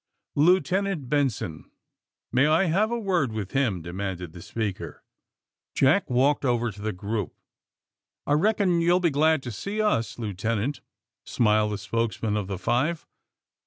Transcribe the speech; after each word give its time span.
'* 0.23 0.35
Lieutenant 0.47 1.09
Benson." 1.09 1.69
*^May 2.33 2.49
I 2.49 2.63
have 2.65 2.89
a 2.89 2.97
word 2.97 3.31
with 3.31 3.51
him!" 3.51 3.83
demanded 3.83 4.33
the 4.33 4.41
speaker. 4.41 5.03
Jack 5.75 6.09
walked 6.09 6.43
over 6.43 6.71
to 6.71 6.81
the 6.81 6.91
group. 6.91 7.35
*^I 8.27 8.41
reckon 8.41 8.81
you'll 8.81 8.99
be 8.99 9.11
glad 9.11 9.43
to 9.43 9.51
see 9.51 9.79
us, 9.79 10.17
Lieuten 10.17 10.57
ant," 10.59 10.81
smiled 11.23 11.71
the 11.73 11.77
spokesman 11.77 12.35
of 12.35 12.47
the 12.47 12.57
five. 12.57 13.05